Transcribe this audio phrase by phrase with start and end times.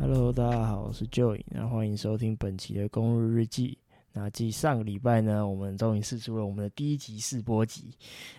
[0.00, 3.76] Hello，大家好，我是 Joey，那欢迎收听本期的公路日记。
[4.12, 7.92] 那继上个礼拜呢，我们终于试出了我们的第一集试播集，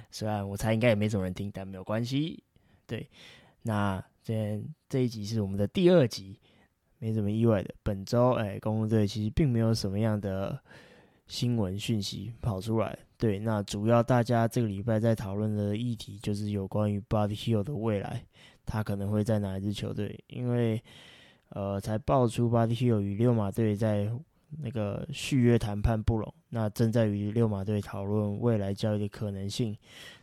[0.09, 2.41] 虽然我猜应该也没什么人听，但没有关系。
[2.87, 3.05] 对，
[3.61, 6.39] 那今天这一集是我们的第二集，
[6.97, 7.75] 没什么意外的。
[7.83, 10.57] 本周哎，公路队其实并没有什么样的
[11.27, 12.97] 新闻讯息跑出来。
[13.17, 18.25] 对，那主要大家这个礼拜在讨论的议题就是有关于 Body Hill 的未来，
[18.65, 20.17] 他可能会在哪一支球队？
[20.27, 20.81] 因为
[21.49, 24.11] 呃，才爆出 Body Hill 与六马队在
[24.61, 29.77] 那个续约谈判不拢，那正在与六马队讨论未来交易的可能性。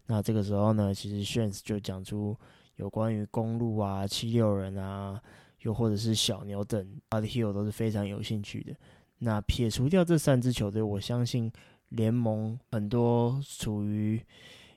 [0.07, 2.37] 那这个时候呢，其实 Shans 就讲出
[2.77, 5.21] 有关于公路啊、七六人啊，
[5.63, 8.75] 又或者是小牛等 Body Hill 都是非常有兴趣的。
[9.19, 11.51] 那撇除掉这三支球队，我相信
[11.89, 14.21] 联盟很多处于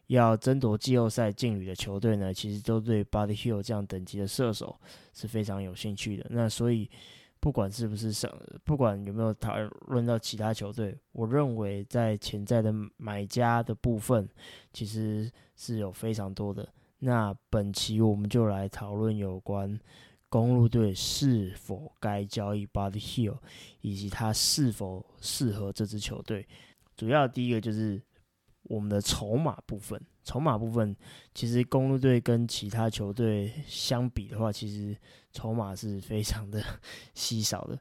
[0.09, 4.79] 要争夺季后赛劲旅的球队呢，其实都对 Body Hill 这样等级的射手
[5.13, 6.27] 是非常有兴趣的。
[6.29, 6.87] 那所以。
[7.41, 8.29] 不管是不是上，
[8.65, 9.57] 不管有没有讨
[9.87, 14.27] 论到其他球队，我认为在潜在的买家的部分，
[14.73, 16.67] 其实是有非常多的。
[16.97, 19.79] 那本期我们就来讨论有关
[20.27, 23.37] 公路队是否该交易 Body Hill，
[23.79, 26.45] 以及他是否适合这支球队。
[26.97, 28.01] 主要第一个就是
[28.69, 30.01] 我们的筹码部分。
[30.23, 30.95] 筹码部分，
[31.33, 34.95] 其实公路队跟其他球队相比的话，其实
[35.33, 36.63] 筹码是非常的
[37.13, 37.77] 稀少的。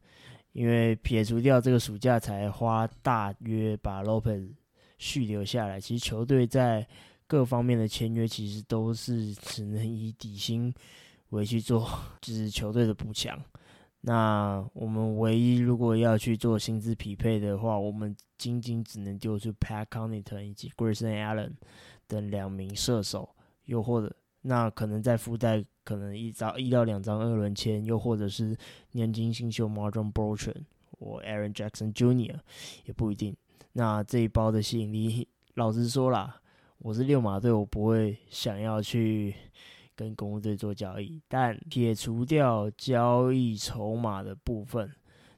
[0.52, 4.50] 因为撇除掉这个暑假才花大约把 Lopez
[4.96, 6.84] 续留下来，其实球队在
[7.26, 10.72] 各方面的签约其实都是只能以底薪
[11.28, 11.86] 为去做，
[12.22, 13.38] 就是球队的补强。
[14.00, 21.52] 那我们唯一如果要去做薪资匹配的话，我们仅仅只能丢出 Pat Connaughton 以及 Grayson Allen。
[22.10, 23.28] 等两名射手，
[23.66, 24.10] 又或者
[24.40, 28.56] 那可能在附带可能一张一到两张二轮签，又或者是
[28.92, 30.66] 年轻新秀 Marjon b r o c h a n
[30.98, 32.38] 或 Aaron Jackson Jr.
[32.86, 33.36] 也不一定。
[33.74, 36.40] 那这一包的吸引力，老实说啦，
[36.78, 39.34] 我是六马队，我不会想要去
[39.98, 41.20] 跟公路队做交易。
[41.26, 44.88] 但撇除掉交易筹码的部分，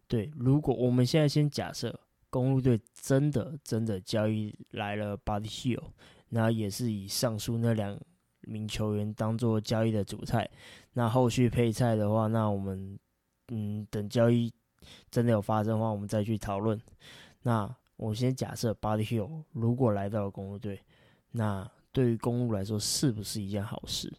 [0.07, 1.99] 对，如果我们现在先假设
[2.29, 5.85] 公路队真的真的交易来了 Body Hill。
[6.33, 7.99] 那也是以上述那两
[8.43, 10.49] 名球员当做交易的主菜。
[10.93, 12.97] 那后续配菜的话，那我们
[13.49, 14.53] 嗯等交易
[15.11, 16.81] 真的有发生的话，我们再去讨论。
[17.43, 20.81] 那我先假设 Body Hill 如果来到了公路队，
[21.33, 24.13] 那对于公路来说是不是一件好事？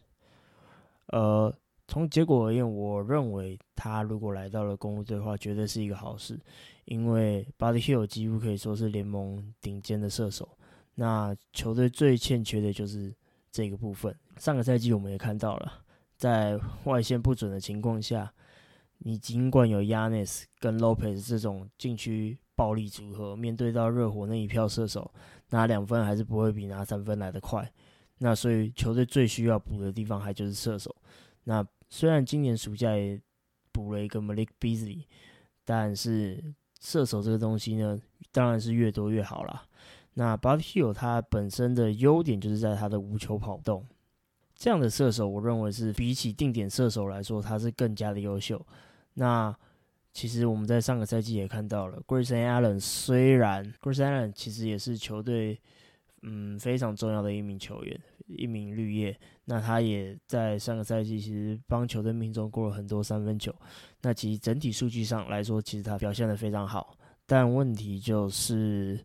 [1.12, 1.54] 呃，
[1.86, 6.38] 从结果而言，我认为他如果来到了公路队的话，绝对是一个好事，
[6.86, 10.48] 因为 Body Hill 几乎可以说是联盟顶尖的射手。
[10.94, 13.14] 那球队最欠缺的就是
[13.50, 14.14] 这个部分。
[14.38, 15.72] 上个赛季我们也看到了，
[16.16, 18.32] 在外线不准的情况下，
[18.98, 25.12] 你尽管有 Yanis 跟 Lopez 这种禁区暴力组合，面对到热火那一票射手，
[25.50, 27.70] 拿两分还是不会比拿三分来得快。
[28.22, 30.94] 那所以球队最需要补的地方还就是射手。
[31.42, 33.20] 那虽然今年暑假也
[33.72, 35.06] 补了一个 Malik Beasley，
[35.64, 38.00] 但是射手这个东西呢，
[38.30, 39.64] 当然是越多越好啦。
[40.14, 43.84] 那 Bud Hill 他本身的优点就是在他的无球跑动，
[44.54, 48.64] 这样的射手，我认为是比起定点射手来说，他是更加的优秀。
[49.14, 49.52] 那
[50.12, 55.58] 其实我们在上个赛季也看到了，Grayson Allen 虽然 Grayson Allen 其实也是球队
[56.22, 59.16] 嗯非常重要的一名球员，一名绿叶。
[59.44, 63.54] 那他也在上个赛季其实帮球队命中过了很多三分球。
[64.00, 66.96] 那其实整体数据上来说，其实他表现的非常好。
[67.26, 68.98] 但问题就是。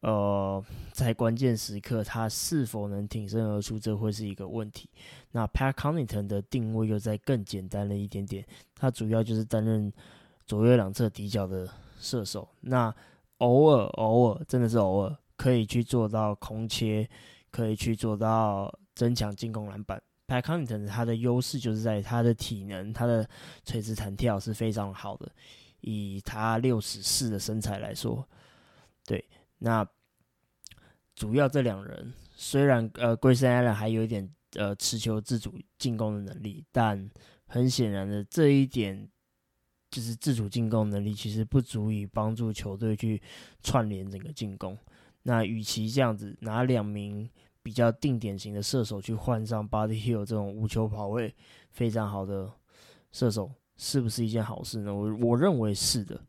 [0.00, 4.88] 呃，在关键时刻，他是否能挺身而出，这会是一个问题。
[5.30, 9.92] 那 Pat Connaughton 的定位又在更简单了一点点，他主要就是担任
[10.46, 11.68] 左右两侧底角的
[12.00, 12.48] 射手。
[12.62, 12.92] 那
[13.38, 17.08] 偶尔偶尔，真的是偶尔，可以去做到空切，
[17.50, 20.02] 可以去做到增强进攻篮板。
[20.26, 23.28] p a c o n t o n 他的优势就是在他的体能，他的
[23.64, 25.30] 垂直弹跳是非常好的。
[25.80, 28.26] 以他六十四的身材来说，
[29.04, 29.24] 对。
[29.58, 29.86] 那
[31.14, 37.10] 主要这两人虽然呃，Grayson Allen 还有一点呃持球自主进攻的能力，但
[37.46, 39.08] 很显然的这一点
[39.90, 43.20] 就是自主进攻能力其实不足以帮助球队去
[43.62, 44.78] 串联整个进攻。
[45.22, 47.28] 那与其这样子拿两名
[47.62, 51.34] 比较定点型的射手去换上 Body Hill 这种无球跑位
[51.70, 52.50] 非常好的
[53.10, 54.94] 射手，是不是一件好事呢？
[54.94, 56.20] 我我认为是的。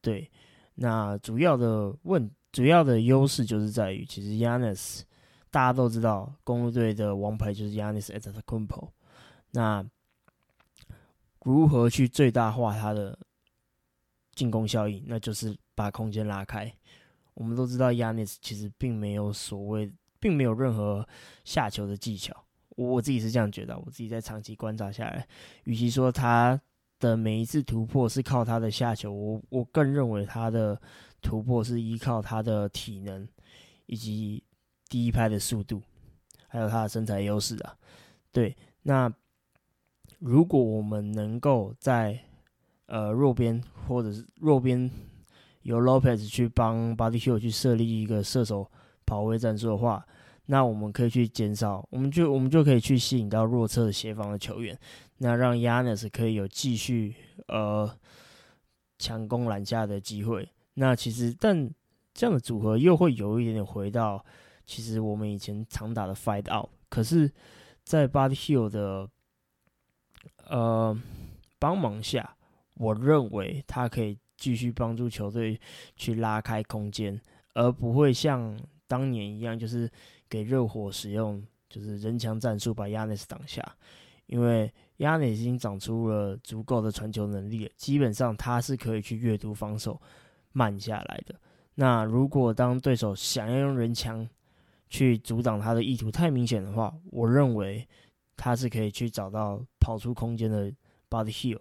[0.00, 0.30] 对，
[0.74, 2.30] 那主要的问。
[2.52, 5.02] 主要的优势就是在于，其实 Yanis
[5.50, 8.90] 大家都知道，公路队的王牌就是 Yanis at the c u m p o
[9.50, 9.84] 那
[11.42, 13.18] 如何去最大化他的
[14.32, 16.74] 进攻效应，那就是把空间拉开。
[17.36, 21.06] 我们都知道 y a n s 其实并没有所谓，并没有任何
[21.44, 22.34] 下球的技巧。
[22.70, 25.28] 我我自己是这样觉得，我自己在长期观察下来，
[25.64, 26.58] 与其说他
[26.98, 30.80] 的每一次突破是靠他的下球，我我更认为他的
[31.20, 33.28] 突破是依靠他的体能
[33.84, 34.42] 以及
[34.88, 35.82] 第一拍的速度，
[36.48, 37.76] 还有他的身材优势啊。
[38.32, 39.12] 对，那
[40.20, 42.18] 如果我们能够在
[42.86, 44.90] 呃弱边或者是弱边。
[45.66, 48.70] 由 Lopez 去帮 Body Hill 去设立一个射手
[49.04, 50.06] 跑位战术的话，
[50.46, 54.78] 那我们可以去减少，我们就我们就可以去吸引到弱侧协防的球员，
[55.18, 57.16] 那让 Yanis 可以有继续
[57.48, 57.92] 呃
[58.96, 60.48] 强攻篮下的机会。
[60.74, 61.68] 那其实，但
[62.14, 64.24] 这样的组合又会有一点点回到
[64.66, 67.28] 其实我们以前常打的 Fight Out，可是，
[67.82, 69.10] 在 Body Hill 的
[70.48, 70.96] 呃
[71.58, 72.36] 帮忙下，
[72.74, 74.16] 我认为他可以。
[74.36, 75.60] 继续帮助球队
[75.96, 77.20] 去拉开空间，
[77.54, 79.90] 而不会像当年一样，就是
[80.28, 83.62] 给热火使用就是人墙战术把亚内斯挡下。
[84.26, 90.00] 因为亚内斯已经长出了足够的传球能力了，基本上他是可以去阅读防守
[90.52, 91.34] 慢下来的。
[91.76, 94.28] 那如果当对手想要用人墙
[94.88, 97.86] 去阻挡他的意图太明显的话，我认为
[98.36, 100.72] 他是可以去找到跑出空间的
[101.08, 101.60] body heel。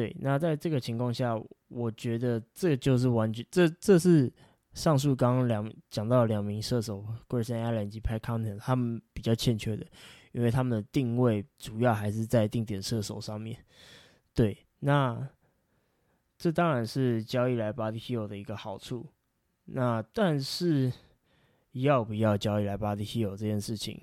[0.00, 1.38] 对，那在这个情况下，
[1.68, 4.32] 我觉得这就是完全这这是
[4.72, 9.86] 上述刚刚两讲到两名射手 Grayson Allen 以及 Pat c o n t e n 他们比较欠缺的，
[10.32, 13.62] 因为他们的定位主要还是在定点射手上面。
[14.32, 15.28] 对，那
[16.38, 19.06] 这当然是交易来 Body Hill 的一个好处。
[19.66, 20.90] 那但是
[21.72, 24.00] 要不要交易来 Body Hill 这件事情，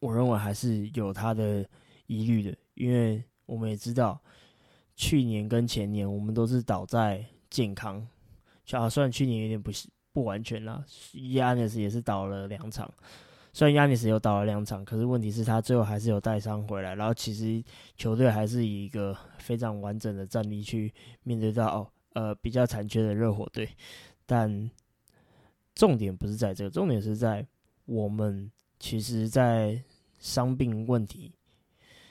[0.00, 1.64] 我认为还是有他的
[2.08, 4.20] 疑虑的，因为我们也知道。
[5.00, 8.06] 去年跟前年，我们都是倒在健康，
[8.72, 9.70] 啊，虽然去年有点不
[10.12, 10.84] 不完全啦，
[11.32, 12.92] 亚尼斯也是倒了两场，
[13.50, 17.64] 虽然亚尼斯有倒了两场，可是问题是他最后还是有带伤回来，然后其实
[17.96, 20.92] 球队还是以一个非常完整的战力去
[21.22, 23.66] 面对到呃比较残缺的热火队，
[24.26, 24.70] 但
[25.74, 27.46] 重点不是在这个，重点是在
[27.86, 29.82] 我们其实，在
[30.18, 31.32] 伤病问题，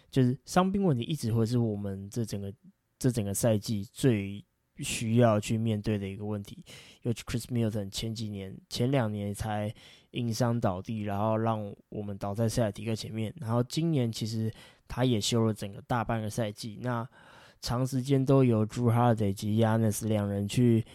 [0.09, 2.51] 就是伤病问题一直会是我们这整个。
[2.99, 4.45] 这整个赛季最
[4.77, 6.63] 需要去面对的一个问题，
[7.01, 9.73] 尤其 Chris Milton 前几年、前两年才
[10.11, 13.33] 因伤倒地，然后让我们倒在塞尔提克前面。
[13.39, 14.51] 然后今年其实
[14.87, 17.07] 他也休了整个大半个赛季，那
[17.61, 20.85] 长时间都由 Drew Holiday 及 Yanis 两人去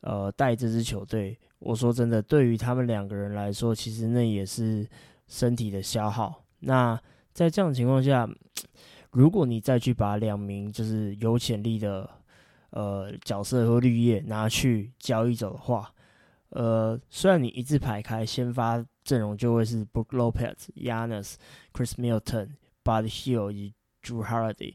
[0.00, 1.38] 呃带这支球队。
[1.58, 4.86] 我说真的，对于他们两个人来说，其实那也是
[5.26, 6.42] 身体的消耗。
[6.60, 6.98] 那
[7.32, 8.26] 在这样情况下，
[9.16, 12.06] 如果你再去把两名就是有潜力的
[12.68, 15.90] 呃角色和绿叶拿去交易走的话，
[16.50, 21.36] 呃，虽然你一字排开先发阵容就会是 Brook Lopez、Yanis、
[21.72, 22.50] Chris Milton、
[22.84, 24.74] Bud Hill 以及 Drew Holiday，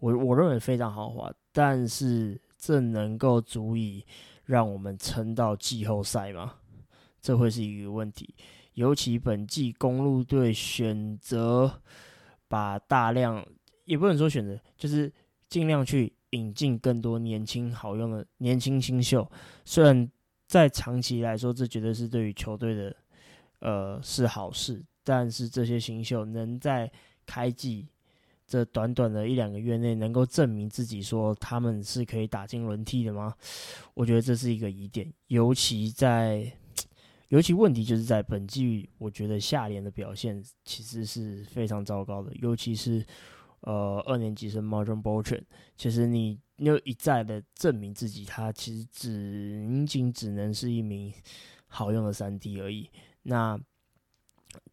[0.00, 4.04] 我我认为非常豪华，但是这能够足以
[4.46, 6.54] 让我们撑到季后赛吗？
[7.20, 8.34] 这会是一个问题，
[8.74, 11.80] 尤其本季公路队选择
[12.48, 13.46] 把大量。
[13.86, 15.10] 也不能说选择，就是
[15.48, 19.28] 尽量去引进更多年轻好用的年轻新秀。
[19.64, 20.08] 虽然
[20.46, 22.96] 在长期来说，这绝对是对于球队的
[23.60, 26.90] 呃是好事，但是这些新秀能在
[27.24, 27.86] 开季
[28.44, 33.32] 这短短的一两个月内能够证明自己，说他们是可以打进轮替的吗？
[33.94, 35.12] 我觉得这是一个疑点。
[35.28, 36.52] 尤其在，
[37.28, 43.06] 尤其问题就是在本季，我觉得下联的表现其实是非常糟糕的，尤其是。
[43.66, 45.46] 呃，二年级生 Martin b o t r a n
[45.76, 51.12] 其实你又一再的证明自己，他其实只仅仅只能是一名
[51.66, 52.88] 好用的三 D 而已。
[53.22, 53.58] 那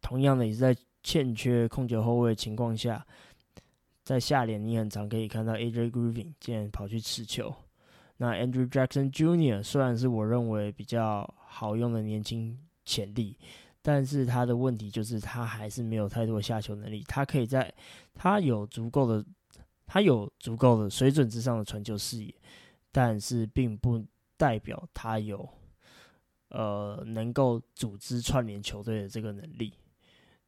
[0.00, 3.04] 同样的，也是在欠缺控球后卫的情况下，
[4.04, 7.52] 在下联你很常可以看到 AJ Griffin 竟然跑去持球。
[8.18, 9.60] 那 Andrew Jackson Jr.
[9.60, 13.36] 虽然是我认为比较好用的年轻潜力。
[13.86, 17.04] 但是他的问题就是他还是没有太多下球能力。
[17.06, 17.70] 他可以在，
[18.14, 19.22] 他有足够的，
[19.84, 22.34] 他有足够的水准之上的传球视野，
[22.90, 24.02] 但是并不
[24.38, 25.46] 代表他有，
[26.48, 29.74] 呃，能够组织串联球队的这个能力。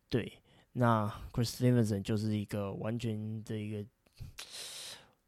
[0.08, 0.32] 对，
[0.72, 3.86] 那 Chris Stevenson 就是一个完全的一个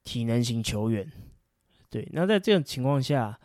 [0.02, 1.12] 体能型球员。
[1.90, 3.38] 对，那在这种情况下，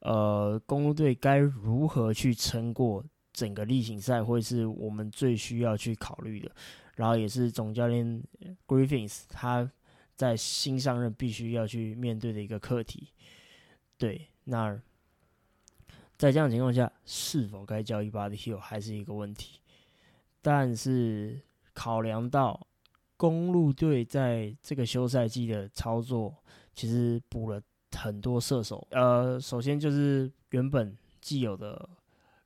[0.00, 3.02] 呃，公路队该如何去撑过？
[3.32, 6.50] 整个例行赛会是我们最需要去考虑的，
[6.96, 8.22] 然后也是总教练
[8.66, 9.70] Griffins 他
[10.14, 13.08] 在新上任必须要去面对的一个课题。
[13.96, 14.78] 对，那
[16.16, 19.60] 在这样情况下，是否该交易 Body Hill 还是一个问题。
[20.40, 21.40] 但是
[21.72, 22.66] 考量到
[23.16, 26.34] 公路队在这个休赛季的操作，
[26.74, 27.62] 其实补了
[27.96, 28.86] 很多射手。
[28.90, 31.88] 呃，首先就是原本既有的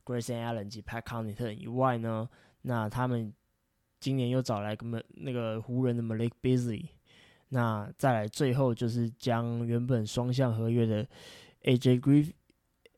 [0.07, 2.27] Grayson Allen 及 Pat Connaughton 以外呢，
[2.63, 3.35] 那他们
[4.01, 6.87] 今年又找来个那个湖人的 Malik Beasley。
[7.49, 11.07] 那再来最后就是将原本双向合约的
[11.63, 12.33] AJ Green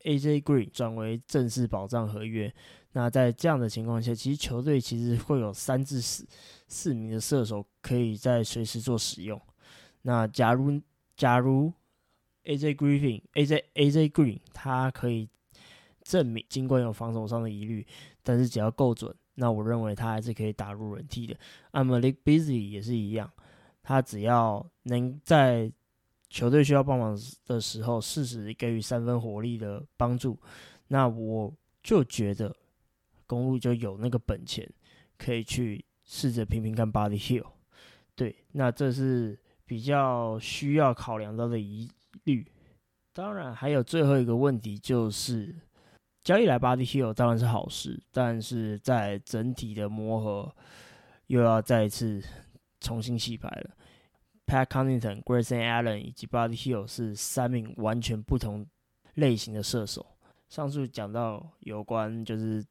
[0.04, 2.52] AJ Green 转为正式保障合约。
[2.92, 6.26] 那在这样的情况下，其实球队其实会有三至四
[6.66, 9.40] 四名的射手可以在随时做使用。
[10.02, 10.80] 那假如
[11.16, 11.72] 假如
[12.44, 15.28] AJ Griffin AJ AJ Green 他可以
[16.08, 17.86] 证明，尽管有防守上的疑虑，
[18.22, 21.34] 但是只要够准，那我认为他还是可以打入人替的。
[21.72, 23.30] a m a l i k Busy 也是一样，
[23.82, 25.70] 他只要能在
[26.30, 30.38] 球队需要帮忙的时候，适时给予三分火力的帮助，
[30.86, 32.56] 那我就觉得。
[33.28, 34.66] 公路就有那个本钱，
[35.18, 37.44] 可以去试着拼拼看 Body Hill。
[38.14, 41.90] 对，那这是比较需要考量到的疑
[42.24, 42.50] 虑。
[43.12, 45.54] 当然，还有最后一个问题就是，
[46.28, 50.54] 交易来 Body Hill 当然是好事，但是在整体的磨合
[51.28, 52.22] 又要再一次
[52.80, 53.70] 重新洗牌了。
[54.46, 58.66] Pat Conington、Grayson Allen 以及 Body Hill 是三名完全不同
[59.14, 60.04] 类型的射手。
[60.50, 62.62] 上述讲到有关就是。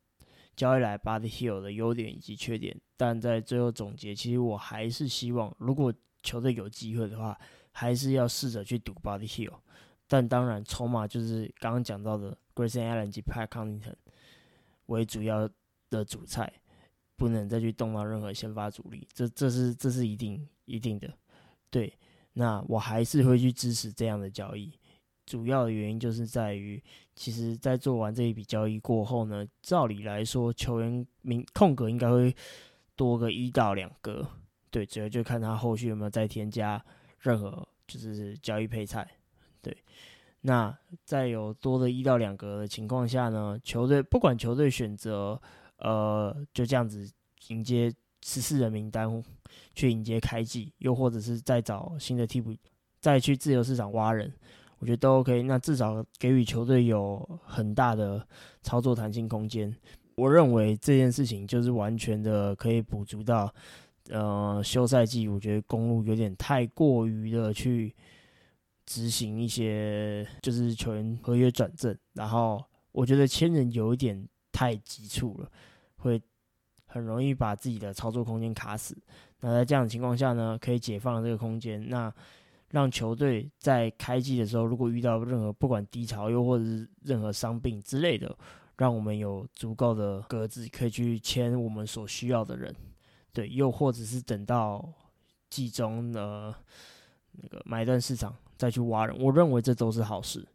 [0.56, 7.40] 交易来 Body Hill 的优点以及缺点，但在最后总结，其实我还是希望，如果球队有机会的话，
[7.72, 9.54] 还是要试着去赌 Body Hill。
[10.08, 13.94] 但当然，筹码就是刚刚讲到的 Grayson Allen 及 Pat Conington
[14.88, 15.48] 为主要
[15.92, 16.52] 的主菜，
[17.16, 21.14] 不能再去动到任何先发主力，这这是这是一定一定的。
[21.70, 21.94] 对，
[22.34, 24.72] 那我还是会去支持这样的交易。
[25.26, 26.82] 主要的原因就是在于，
[27.14, 32.34] 其实，在做完这一笔交易过后呢，照理来说，球员名空格应该会
[32.96, 34.26] 多个一到两个。
[34.72, 36.82] 对，主要就看他后续有没有再添加
[37.20, 39.06] 任何就是交易配菜。
[39.62, 39.76] 对，
[40.48, 40.74] 那
[41.04, 45.39] 在有多的一到两个的情况下呢，球队不管球队选择
[45.80, 47.06] 呃就这样子
[47.50, 49.22] 迎接十四人名单
[49.75, 52.56] 去迎接开季，又或者是再找新的替补，
[53.01, 54.32] 再去自由市场挖人。
[54.80, 58.25] 我觉得都 OK，那至少给予球队有很大的
[58.63, 59.75] 操作弹性空间。
[60.16, 63.54] 我认为这件事情就是完全的可以补足到，
[64.12, 67.94] 呃，休赛季我觉得公路有点太过于的去
[68.88, 72.60] 执行一些就是球员合约转正，然后
[72.91, 75.51] 我觉得签人有一点太急促了，
[75.98, 76.20] 会
[76.88, 78.98] 很容易把自己的操作空间卡死。
[79.41, 82.12] 那在这样的情况下呢，可以解放这个空间，那。
[82.72, 88.38] 让球队在开季的时候，如果遇到任何不管低潮又或者是任何伤病之类的，
[88.75, 92.75] 让我们有足够的格子可以去签我们所需要的人，
[93.32, 94.86] 对，又或者是等到
[95.50, 96.53] 季中的
[97.32, 100.46] 那个买断市场再去挖人，我认为这都是好事，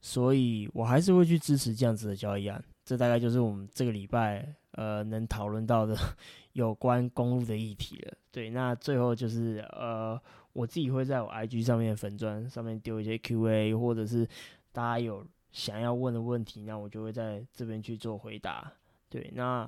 [0.00, 2.62] 所以我还是会去支持这样子的交易案。
[2.84, 5.96] 这大概就是我们这个礼拜呃能讨论到的
[6.54, 8.14] 有关公路的议题了。
[8.30, 10.20] 对，那最后就是呃。
[10.54, 14.28] 我自己会在我 IG 上面粉砖上面丢一些 QA，或者是
[14.70, 18.70] 大家有想要问的问题，那我就会在这边去做回答。
[19.08, 19.66] 对，那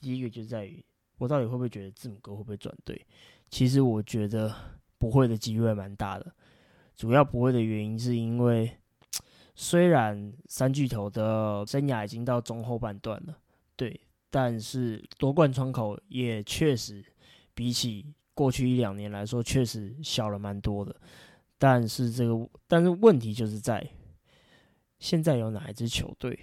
[0.00, 0.84] 第一个就在于
[1.18, 3.00] 我到底会不会觉得字母哥会不会转队？
[3.48, 4.52] 其实我觉得
[4.98, 6.34] 不会的机会蛮大的。
[6.96, 8.76] 主要不会的原因是因为
[9.54, 13.36] 虽然三巨头的生涯已经到中后半段了，
[13.76, 17.04] 对，但是夺冠窗口也确实
[17.54, 18.14] 比起。
[18.36, 20.92] 过去一两年来说，确实小了蛮多的，
[21.56, 23.88] 但是这个，但是问题就是在，
[24.98, 26.36] 现在有哪一支球队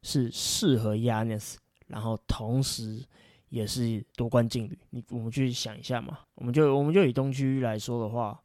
[0.00, 3.04] 是适合 Yanis，然后同时
[3.50, 4.78] 也是夺冠劲旅？
[4.88, 8.42] 你我们去想一下嘛，我们就我们就以东区来说的话，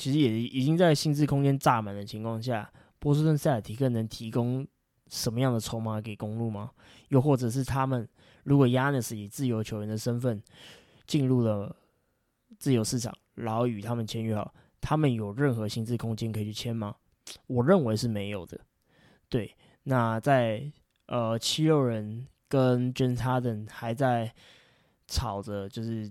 [0.00, 4.66] 其实也已经在薪资空间炸满的情况下，波士顿塞尔提克能提供
[5.08, 6.70] 什么样的筹码给公路吗？
[7.08, 8.08] 又或者是他们
[8.44, 10.42] 如果 Yanis 以自由球员的身份？
[11.06, 11.74] 进入了
[12.56, 16.94] 自由市场，然后与他们签约好，他们有任何薪资空间可以去签吗？
[17.48, 18.60] 我认为是没有的。
[19.28, 19.52] 对，
[19.82, 20.70] 那在
[21.06, 24.32] 呃七六人跟 James Harden 还在
[25.08, 26.08] 吵着，就是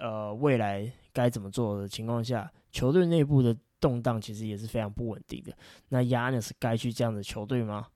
[0.00, 5.52] 呃未来该怎么做的情况下，球队内部的动荡其实也是非常不稳定的。
[5.88, 7.88] 那 Yanis 该去这样的球队吗？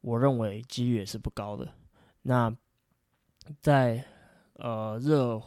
[0.00, 1.68] 我认为几率也是不高的。
[2.22, 2.54] 那
[3.60, 4.04] 在
[4.54, 5.40] 呃，热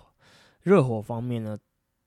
[0.61, 1.57] 热火方面呢，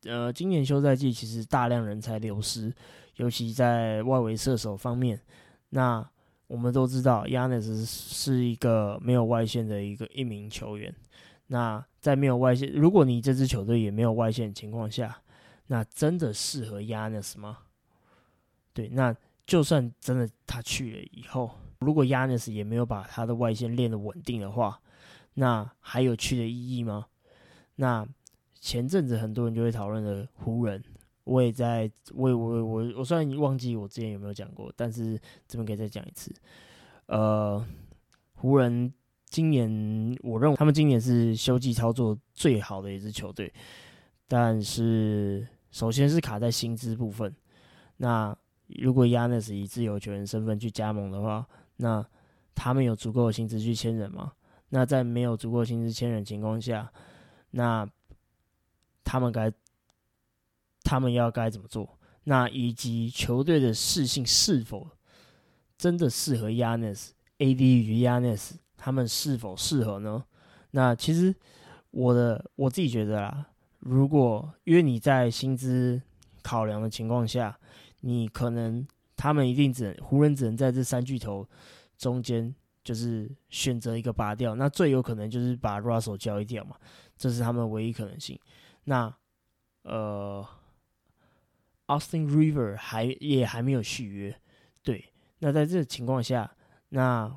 [0.04, 2.72] 呃，今年休赛季其实大量人才流失，
[3.16, 5.20] 尤其在外围射手方面。
[5.70, 6.06] 那
[6.46, 10.94] 我们都知道，Yanis 是一个没有外线的一个一名球员。
[11.48, 15.22] 那在没有外线，如果你这支球队也没有外线的情况下，
[15.66, 17.58] 那真的适合 Yanis 吗？
[18.72, 19.14] 对，那
[19.46, 24.80] 就算真的他去了以后，如果 Yanis 也没有把他的外线练得稳定的话，
[25.34, 27.06] 那还有去的意义吗？
[27.76, 28.06] 那
[28.60, 30.82] 前阵子很多人就会讨论的湖人，
[31.24, 36.32] 我也在，我我我我虽然忘记我之前有没有讲过，但是这边可以再讲一次。
[37.06, 37.64] 呃，
[38.34, 38.92] 湖人
[39.32, 43.50] 今年我认为他们今年是休季操作最好的一支球队，
[44.28, 47.34] 但是首先是卡在薪资部分。
[47.96, 48.36] 那
[48.66, 52.06] 如果 Yanis 以自由球员身份去加盟的话，那
[52.54, 54.32] 他们有足够的薪资去签人吗？
[54.68, 56.92] 那在没有足够薪资签人情况下，
[57.52, 57.88] 那
[59.02, 59.50] 他们该，
[60.82, 61.98] 他们要该怎么做？
[62.24, 64.90] 那以及球队的适性是否
[65.78, 70.24] 真的适合 Yanis？AD 与 Yanis 他们是否适合呢？
[70.72, 71.32] 那其实
[71.92, 73.46] 我的我自己觉得啦，
[73.78, 76.02] 如果因为你在薪资
[76.42, 77.56] 考量的情况下，
[78.00, 78.84] 你可能
[79.16, 81.48] 他们一定只能湖人只能在这三巨头
[81.96, 86.74] 中间就是选择一个拔掉，那最有可能就是把 Russell 交易掉嘛，
[87.16, 88.36] 这是他们唯一可能性。
[88.84, 89.14] 那，
[89.82, 90.44] 呃
[91.86, 94.36] ，Austin River 还也还没有续约，
[94.82, 95.04] 对。
[95.38, 96.50] 那在这个情况下，
[96.94, 97.34] 那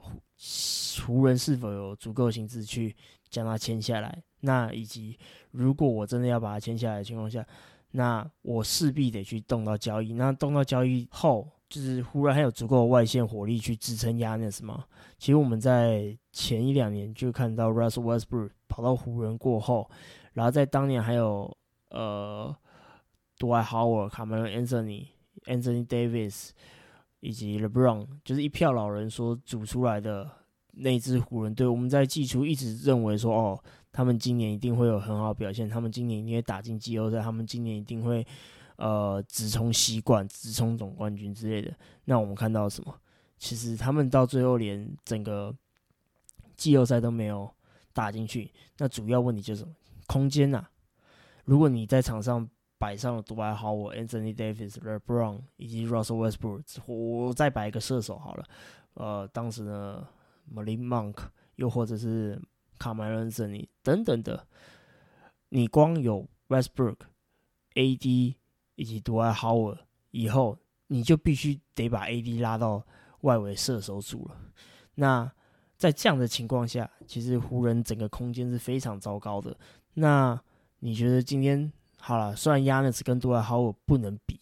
[1.06, 2.94] 湖人是否有足够薪资去
[3.30, 4.22] 将他签下来？
[4.42, 5.18] 那以及
[5.52, 7.46] 如果我真的要把他签下来的情况下，
[7.92, 10.14] 那我势必得去动到交易。
[10.14, 14.84] 那动到交易后，就是湖人还有足够的外线火力去支撑 Yanis 吗？
[15.18, 19.90] 其实我们在前一两年就看到 Russell Westbrook 跑到湖人过后。
[20.34, 21.58] 然后在当年还有
[21.92, 22.54] 呃
[23.38, 25.08] d w i g h Howard、卡梅隆 Anthony、
[25.46, 26.50] Anthony Davis
[27.26, 30.30] 以及 LeBron，就是一票老人所组出来的
[30.74, 31.66] 那支湖人队。
[31.66, 38.26] 我们在季初一直认为说，哦，他们今年一定会有很好表现，他们今年一定会打进季后赛，他们今年一定会
[38.76, 41.76] 呃直冲西冠、直冲总冠军之类的。
[42.04, 42.96] 那我们看到什么？
[43.40, 45.52] 其实他们到最后连整个
[46.56, 47.50] 季后赛都没有
[47.92, 48.52] 打进去。
[48.78, 49.74] 那主要问题就是什么？
[50.06, 50.68] 空间呐，
[51.46, 58.46] 如果你在场上摆上了独爱好我 Anthony Davis、LeBron 以及 Russell Westbrook，我再摆一个射手好了，
[58.96, 60.08] 呃，当时呢
[60.54, 61.16] Malik Monk
[61.56, 62.42] 又或者是
[62.78, 64.48] 卡梅伦森尼等等的，
[65.50, 66.98] 你光有 Westbrook、
[67.76, 68.36] AD
[68.76, 69.78] 以及独爱好我
[70.12, 70.58] 以后，
[70.88, 72.86] 你就必须得把 AD 拉到
[73.22, 74.38] 外围射手组了。
[74.96, 75.32] 那
[75.78, 79.58] 在这样的情况下，其实湖人整个空间是非常糟糕的。
[79.94, 80.40] 那
[80.80, 81.72] 你觉得今天
[82.08, 82.36] 好了？
[82.36, 84.40] 虽然亚纳斯跟杜兰豪尔不能比，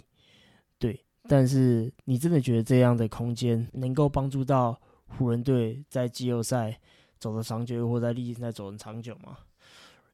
[0.78, 6.78] 对，但是你真的觉得这样的空间能够帮助到湖人队在季后赛
[7.18, 9.38] 走得长久，或在例赛走得长久吗？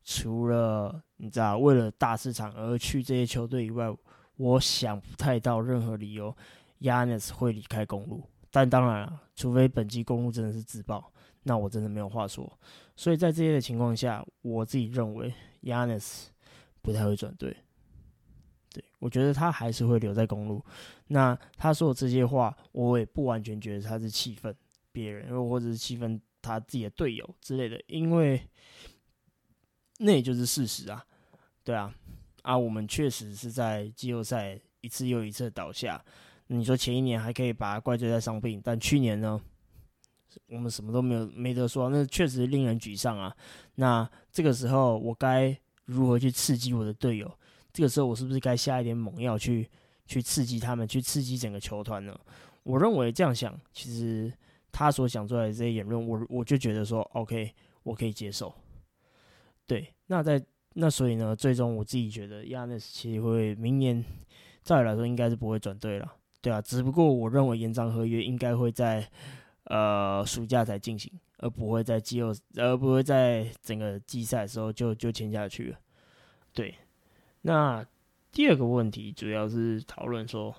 [0.04, 3.92] 除了你知道为了大市场而去这些球队以外，
[4.38, 6.36] 我想不太到任何理由
[6.82, 8.22] 亚纳斯会离开公路。
[8.52, 11.12] 但当然了，除非本季公路真的是自爆。
[11.42, 12.48] 那我真的没有话说，
[12.96, 15.34] 所以在这些的情况下，我自己认为
[15.64, 16.26] Yanis
[16.82, 17.56] 不太会转队。
[18.72, 20.64] 对我觉得他还是会留在公路。
[21.08, 24.56] 那他说的这些话，我也不完全觉得他是气愤
[24.92, 28.42] 别人，又或者是气愤他自己的队友之类的，因为
[29.98, 31.04] 那也就是事实啊。
[31.64, 31.94] 对啊，
[32.44, 36.04] 啊，我们确实是在季后赛一次又一次倒下。
[36.48, 39.42] 你说前一年还可以把他怪罪在伤病，但去年呢？
[40.48, 43.36] 我们什么都没有没得说，那确实令人沮丧啊。
[43.76, 47.32] 那这个时候我该如何去刺激我的队友？
[47.74, 49.70] 这个时候我是不是该下一点猛药去
[50.06, 52.18] 去刺激他们，去刺激整个球团呢？
[52.64, 54.32] 我认为这样想，其实
[54.72, 58.54] 他所想出来的这些言论，我我就觉得说，OK，我可以接受。
[59.66, 60.42] 对，那在
[60.74, 64.04] 那所以呢，最终我自己觉得亚内斯其实会明年
[64.64, 69.10] 照理来说应该是不会转队了，对啊，只不过我认为延长合约应该会在。
[69.66, 75.80] 呃，暑假才进行，而不会在季后，而不会在整个季赛的时候就就签下去了。
[76.54, 76.74] 对，
[77.42, 77.86] 那
[78.32, 80.56] 第二个问题主要是讨论说，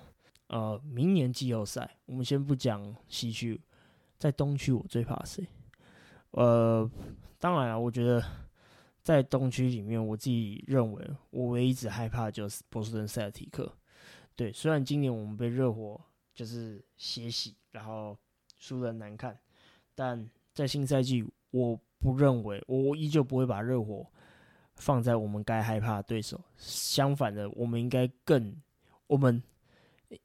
[0.47, 3.59] 呃，明年季后赛，我们先不讲西区，
[4.17, 5.47] 在东区我最怕谁？
[6.31, 6.89] 呃，
[7.39, 8.23] 当然了，我觉得
[9.01, 13.71] 在东区里面，我自己认为我唯一只害怕就是波士顿塞尔提克。
[14.35, 15.99] 对，虽然今年我们被热火
[16.33, 18.17] 就是血洗，然后。
[18.63, 19.35] 输的难看，
[19.95, 24.05] 但在新赛季，我不认为，我依旧不会把热火
[24.75, 26.39] 放在我们该害怕的对手。
[26.57, 28.55] 相反的，我们应该更，
[29.07, 29.41] 我们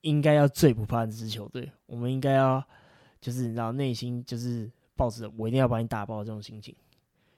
[0.01, 1.71] 应该要最不怕这支球队。
[1.87, 2.65] 我们应该要，
[3.21, 6.75] 就是你知道，内心就是抱着我一定要把你打爆这种心情，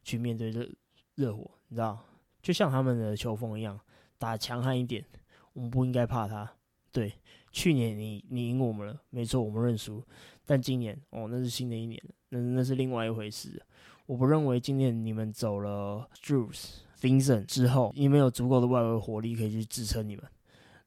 [0.03, 0.68] 去面对热
[1.14, 1.51] 热火。
[1.68, 1.98] 你知道，
[2.40, 3.79] 就像他们的球风一样，
[4.18, 5.05] 打强悍一点。
[5.53, 6.48] 我们不应该怕他。
[6.92, 7.12] 对，
[7.59, 10.01] 去年你你赢我们了，没错，我们认输。
[10.47, 13.61] 但今年哦，那是新的一年那那是另外一回事。
[14.07, 20.25] 我不认为今年你们走了 Juice Vincent 之后，你们有足够的外围火力可以去支撑你们。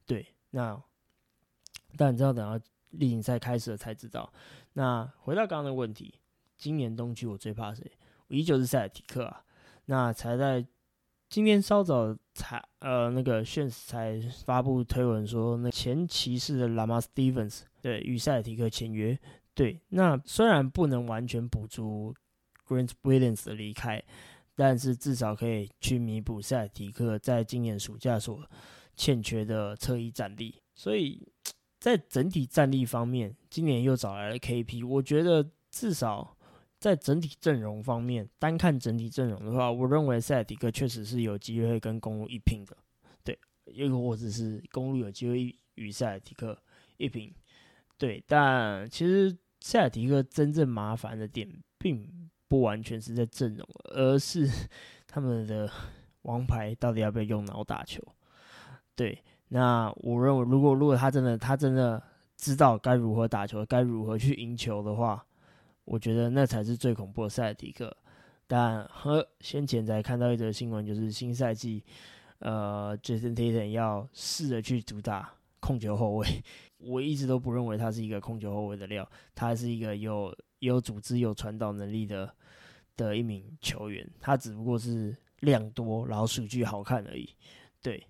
[0.06, 0.82] 对，那
[1.98, 4.32] 但你知道，等到例行赛开始了才知道。
[4.72, 6.14] 那回到刚刚的问题，
[6.56, 7.84] 今年东区我最怕谁？
[8.28, 9.44] 我依旧是塞尔提克啊。
[9.84, 10.64] 那才在
[11.32, 19.18] 今天稍早才呃那个炫才发布推文说，那前骑士的 Lama Stevens 对与塞尔提克签约。
[19.54, 22.14] 对，那虽然不能完全补足
[22.68, 24.04] Grant Williams 的离开，
[24.54, 28.46] 但是至少可以去弥补塞尔提克在今年暑假所
[28.94, 30.60] 欠缺的侧翼战力。
[30.74, 31.26] 所以
[31.80, 34.86] 在整体战力方面，今年又找来了 KP。
[34.86, 36.31] 我觉得至少
[36.82, 42.76] 在整体阵容方面，单看整体阵容的话，我认为塞尔提克确实是有机会跟公路一拼的。
[43.22, 46.58] 对，又或者是公路有机会与塞尔提克
[46.96, 47.32] 一拼。
[47.96, 49.38] 对，但其实。
[49.64, 53.64] 塞尔提克真正麻烦的点，并不完全是在阵容，
[53.94, 54.44] 而是
[55.06, 55.70] 他们的
[56.22, 58.02] 王牌到底要不要用脑打球。
[58.96, 62.02] 对，那我认为，如果如果他真的他真的
[62.36, 65.24] 知道该如何打球，该如何去赢球的话，
[65.84, 67.96] 我觉得那才是最恐怖的塞尔提克。
[68.46, 71.82] 但和先前才看到一则新闻，就是新赛季，
[72.40, 76.26] 呃，Jason Tatum 要试着去主打控球后卫。
[76.78, 82.30] 我一直都不认为他是一个控球后卫的料，他是一个有有组织、有传导能力的
[82.96, 84.06] 的一名球员。
[84.20, 87.34] 他只不过是量多，然后数据好看而已。
[87.80, 88.06] 对，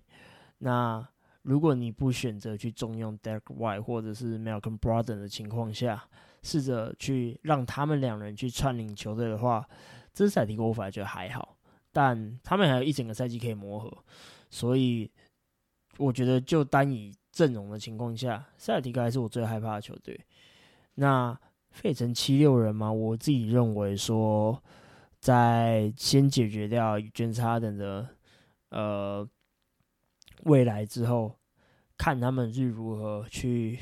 [0.57, 1.07] 那
[1.43, 6.03] 如果你不选择去重用 Derek White 或者是 Malcolm Broden 的情况下，
[6.43, 9.67] 试着去让他们两人去串领球队的话，
[10.13, 11.57] 这赛季我反而觉得还好。
[11.91, 13.91] 但他们还有一整个赛季可以磨合，
[14.51, 15.09] 所以
[15.97, 17.11] 我觉得就单以。
[17.33, 20.23] 阵容的情况下，塞尔提克还是我最害怕的球队。
[20.93, 21.35] 那
[21.71, 24.61] 费城七六人嘛，我自己认为说，
[25.19, 28.07] 在先解决掉捐差等的
[28.69, 29.27] 呃
[30.43, 31.39] 未来之后，
[31.97, 33.79] 看他们是如何去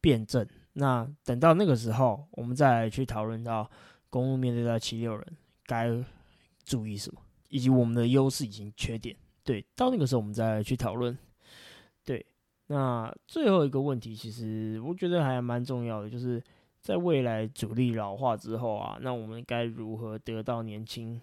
[0.00, 0.46] 辩证。
[0.74, 3.68] 那等到那个时候，我们再来去讨论到
[4.10, 5.26] 公路面对到七六人
[5.64, 5.90] 该
[6.64, 9.16] 注意什么，以及我们的优势以及缺点。
[9.42, 11.16] 对，到那个时候我们再来去讨论。
[12.04, 12.24] 对。
[12.68, 16.42] 那最后一个问题，其实我觉得还蛮重要的，就是
[16.80, 21.20] 在未来主力老化之后啊，那我们该如何得到年轻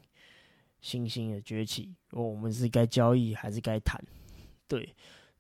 [0.81, 1.95] 新兴的崛起？
[2.11, 3.99] 我们是该交易还是该谈？
[4.67, 4.95] 对，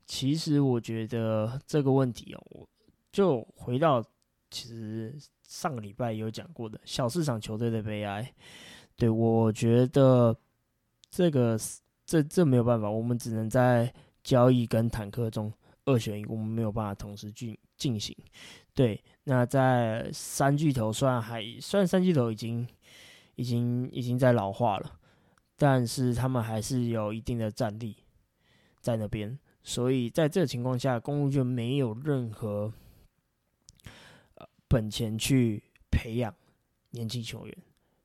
[0.07, 2.67] 其实我觉得这个问题哦，我
[3.11, 4.03] 就回到
[4.49, 8.33] 其实上个礼拜有讲过的小市场球队的悲哀。
[8.95, 10.35] 对我觉得
[11.09, 11.59] 这个
[12.05, 13.93] 这这没有办法，我们只能在
[14.23, 15.51] 交易跟坦克中。
[15.85, 18.15] 二选一，我们没有办法同时进进行。
[18.75, 22.65] 对，那在三巨头，虽然还虽然三巨头已经
[23.33, 24.99] 已经已经在老化了，
[25.57, 27.97] 但是他们还是有一定的战力
[28.79, 29.37] 在那边。
[29.63, 32.71] 所以在这个情况下，公路就没有任何
[34.71, 36.33] 本钱去培养
[36.91, 37.57] 年轻球员，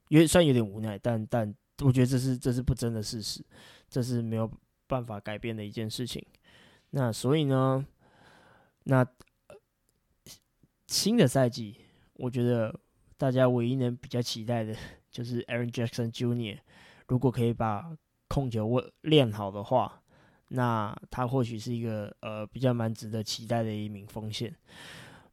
[0.08, 3.40] 有虽然有点无奈，但但我觉得这是这是不争的事实，
[3.88, 4.50] 这是没有
[4.88, 6.20] 办法改变的一件事情。
[6.90, 7.86] 那所以呢，
[8.82, 9.06] 那
[10.88, 11.76] 新的赛季，
[12.14, 12.74] 我觉得
[13.16, 14.74] 大家唯一能比较期待的，
[15.08, 16.58] 就是 Aaron Jackson Jr.
[17.06, 20.02] 如果可以把控球练好的话，
[20.48, 24.52] 那他或许是一个呃比较蛮值得期待的一名锋线。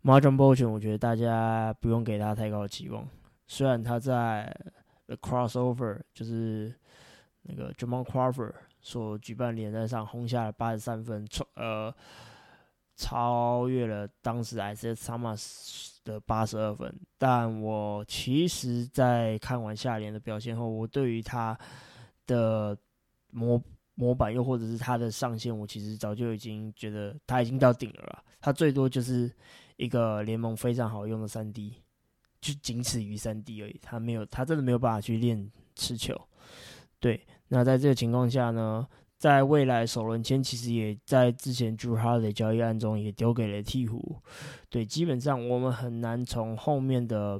[0.04, 3.08] Martin b o l t o n 我觉得大家不用给他太高的期望，
[3.48, 4.56] 虽然他在
[5.08, 6.74] The Crossover 就是
[7.44, 8.54] 那个 Jamal Crawford。
[8.86, 11.96] 所举办联赛上轰下了八十三分，超呃
[12.98, 16.94] 超越了当时 S S Thomas 的八十二分。
[17.18, 21.58] 但我其实，在看完下联的表现后，我对于他
[22.28, 22.78] 的
[23.32, 23.64] 模
[23.96, 28.24] 模板，又或者是他的上限，我其实早就已经觉得他已经到顶了啦。
[28.40, 29.32] 他最多就是
[29.78, 31.76] 一个联盟非常好用的三 D，
[32.42, 33.80] 就仅此于三 D 而已。
[33.82, 36.20] 他没有，他真的没有办法去练持球。
[37.00, 37.26] 对。
[37.50, 38.88] 那在这个情况下呢，
[39.20, 44.18] 在未来首轮签其实也在之前 Drew Holiday 交易案中也丢给了鹈鹕，
[44.70, 47.40] 对，基本上我们很难从后面的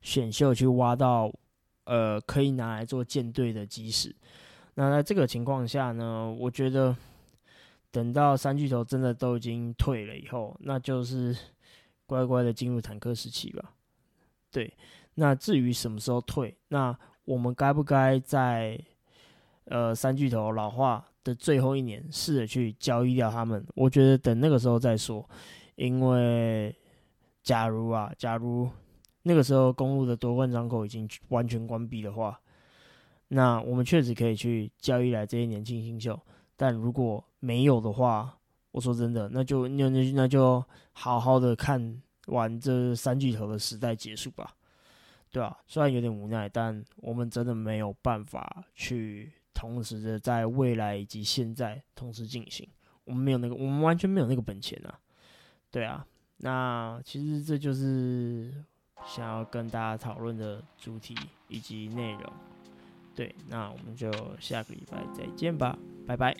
[0.00, 1.30] 选秀去挖到
[1.84, 4.16] 呃可以拿来做舰队的基石。
[4.80, 6.94] 那在这个情况下呢，我觉得
[7.90, 11.36] 等到三巨头真的都已经退了以后，那就是
[12.06, 13.72] 乖乖的进入坦克时期吧。
[14.52, 14.72] 对，
[15.14, 18.80] 那至于什么时候退，那我们该不该在
[19.64, 23.66] 呃三巨头老化的最后一年试着去交易掉他们？
[23.74, 25.28] 我觉得等那个时候再说，
[25.74, 26.72] 因为
[27.42, 28.70] 假如啊，假如
[29.24, 32.40] 那个时候公路的夺冠窗口已经完全关闭的话。
[33.28, 36.18] 那我们确实可以去交易来这些年轻新秀，
[36.56, 38.38] 但如果没有的话，
[38.70, 44.54] 我说真的，那就那那那就好好的看完这三巨头的时代结束吧，
[45.30, 45.58] 对吧？
[45.66, 52.66] 虽然有点无奈，但我们真的没有办法去同时的在未来以及现在同时进行，
[53.04, 54.98] 我们没有那个，我们完全没有那个本钱啊，
[55.70, 56.06] 对啊。
[56.38, 58.54] 那其实这就是
[59.04, 61.14] 想要跟大家讨论的主题
[61.48, 62.32] 以及内容。
[63.18, 65.76] 对，那我们就下个礼拜再见吧，
[66.06, 66.36] 拜拜。